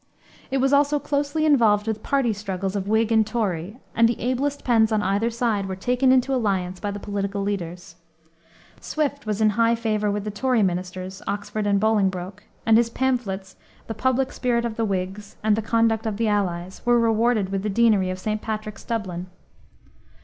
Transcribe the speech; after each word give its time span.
It 0.49 0.57
was 0.57 0.73
also 0.73 0.97
closely 0.97 1.45
involved 1.45 1.85
with 1.85 2.01
party 2.01 2.33
struggles 2.33 2.75
of 2.75 2.87
Whig 2.87 3.11
and 3.11 3.21
Tory, 3.23 3.77
and 3.95 4.09
the 4.09 4.19
ablest 4.19 4.63
pens 4.63 4.91
on 4.91 5.03
either 5.03 5.29
side 5.29 5.67
were 5.67 5.75
taken 5.75 6.11
into 6.11 6.33
alliance 6.33 6.79
by 6.79 6.89
the 6.89 6.99
political 6.99 7.43
leaders. 7.43 7.97
Swift 8.79 9.27
was 9.27 9.41
in 9.41 9.51
high 9.51 9.75
favor 9.75 10.09
with 10.09 10.23
the 10.23 10.31
Tory 10.31 10.63
ministers, 10.63 11.21
Oxford 11.27 11.67
and 11.67 11.79
Bolingbroke, 11.79 12.41
and 12.65 12.77
his 12.77 12.89
pamphlets, 12.89 13.57
the 13.85 13.93
Public 13.93 14.31
Spirit 14.31 14.65
of 14.65 14.75
the 14.75 14.85
Whigs 14.85 15.35
and 15.43 15.55
the 15.55 15.61
Conduct 15.61 16.07
of 16.07 16.17
the 16.17 16.27
Allies, 16.27 16.81
were 16.83 16.99
rewarded 16.99 17.49
with 17.49 17.61
the 17.61 17.69
deanery 17.69 18.09
of 18.09 18.17
St. 18.17 18.41
Patrick's, 18.41 18.83
Dublin. 18.83 19.27